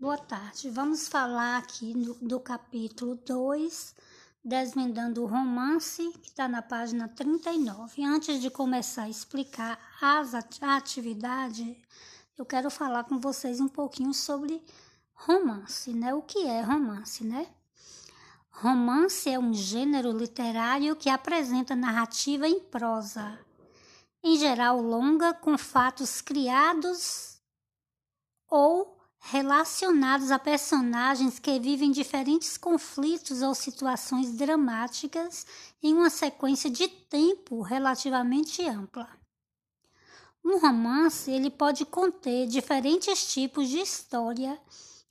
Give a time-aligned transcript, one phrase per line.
[0.00, 0.70] Boa tarde.
[0.70, 3.94] Vamos falar aqui do, do capítulo 2,
[4.42, 8.02] Desvendando o Romance, que está na página 39.
[8.02, 10.32] Antes de começar a explicar as
[10.62, 11.76] atividade,
[12.38, 14.64] eu quero falar com vocês um pouquinho sobre
[15.12, 16.14] romance, né?
[16.14, 17.46] O que é romance, né?
[18.48, 23.38] Romance é um gênero literário que apresenta narrativa em prosa,
[24.24, 27.38] em geral longa, com fatos criados
[28.48, 35.46] ou relacionados a personagens que vivem diferentes conflitos ou situações dramáticas
[35.82, 39.08] em uma sequência de tempo relativamente ampla.
[40.42, 44.58] Um romance ele pode conter diferentes tipos de história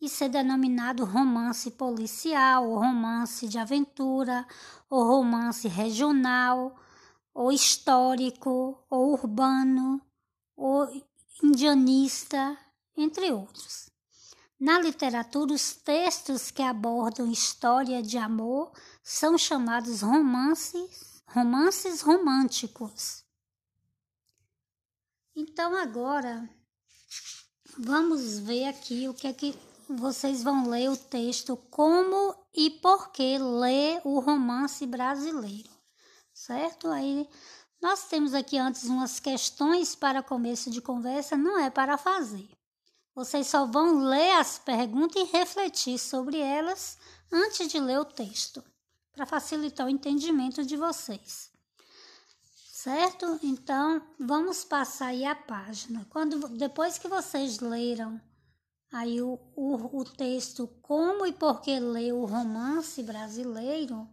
[0.00, 4.46] e ser denominado romance policial, ou romance de aventura,
[4.88, 6.74] ou romance regional,
[7.34, 10.00] ou histórico, ou urbano,
[10.56, 10.88] ou
[11.42, 12.56] indianista,
[12.96, 13.90] entre outros.
[14.58, 23.24] Na literatura, os textos que abordam história de amor são chamados romances, romances românticos.
[25.34, 26.46] Então agora
[27.78, 33.10] vamos ver aqui o que é que vocês vão ler o texto como e por
[33.12, 35.70] que ler o romance brasileiro,
[36.34, 36.88] certo?
[36.88, 37.26] Aí
[37.80, 42.59] nós temos aqui antes umas questões para começo de conversa, não é para fazer.
[43.14, 46.96] Vocês só vão ler as perguntas e refletir sobre elas
[47.32, 48.62] antes de ler o texto,
[49.12, 51.50] para facilitar o entendimento de vocês.
[52.72, 53.38] Certo?
[53.42, 56.06] Então, vamos passar aí a página.
[56.08, 58.20] Quando depois que vocês leram
[58.92, 64.08] aí o, o, o texto Como e Por que ler o romance brasileiro,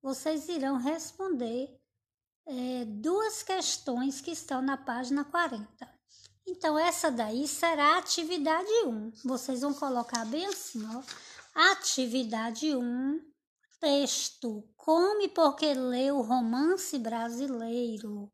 [0.00, 1.76] vocês irão responder
[2.46, 5.93] é, duas questões que estão na página 40.
[6.46, 9.12] Então, essa daí será a atividade 1.
[9.24, 11.02] Vocês vão colocar bem assim, ó.
[11.72, 13.20] Atividade 1,
[13.80, 14.62] texto.
[14.76, 18.30] Como e por que ler o romance brasileiro?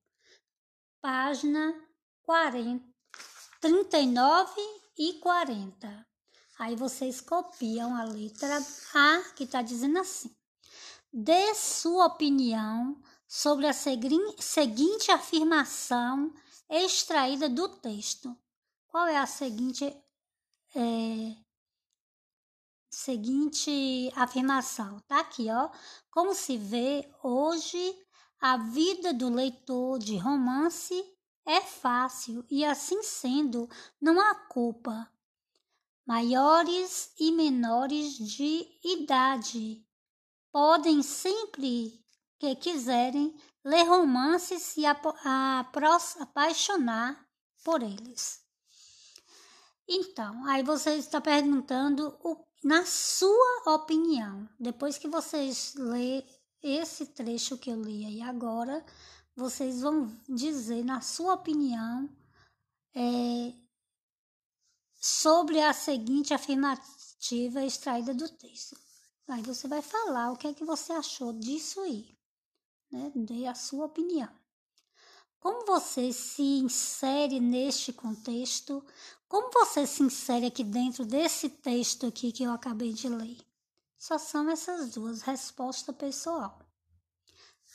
[1.00, 1.74] Página
[2.22, 2.84] 40,
[3.60, 4.60] 39
[4.98, 6.06] e 40.
[6.58, 8.58] Aí vocês copiam a letra
[8.94, 10.34] A, que está dizendo assim.
[11.12, 16.34] Dê sua opinião sobre a seguinte afirmação
[16.70, 18.36] extraída do texto.
[18.86, 19.84] Qual é a seguinte,
[20.74, 21.36] é,
[22.88, 25.00] seguinte afirmação?
[25.00, 25.70] Tá aqui, ó.
[26.10, 27.98] Como se vê hoje,
[28.40, 30.94] a vida do leitor de romance
[31.44, 33.68] é fácil e, assim sendo,
[34.00, 35.10] não há culpa.
[36.06, 39.86] Maiores e menores de idade
[40.50, 42.04] podem sempre
[42.38, 47.26] que quiserem ler romances e apaixonar
[47.64, 48.40] por eles.
[49.86, 56.24] Então, aí você está perguntando o, na sua opinião, depois que vocês ler
[56.62, 58.84] esse trecho que eu li aí agora,
[59.34, 62.08] vocês vão dizer na sua opinião
[62.94, 63.52] é,
[64.94, 68.78] sobre a seguinte afirmativa extraída do texto.
[69.28, 72.19] Aí você vai falar o que é que você achou disso aí
[72.90, 73.12] né?
[73.14, 74.28] Dê a sua opinião.
[75.38, 78.84] Como você se insere neste contexto?
[79.26, 83.38] Como você se insere aqui dentro desse texto aqui que eu acabei de ler?
[83.98, 86.58] Só são essas duas respostas pessoal.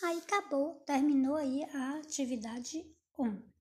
[0.04, 2.86] Aí acabou, terminou aí a atividade
[3.18, 3.55] 1.